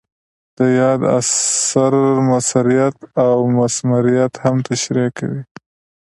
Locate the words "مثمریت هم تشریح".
3.59-5.09